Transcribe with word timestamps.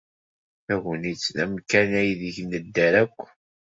Tagnit 0.65 1.21
d 1.35 1.37
amkan 1.43 1.91
aydeg 2.01 2.37
nedder 2.49 2.93
akk. 3.03 3.19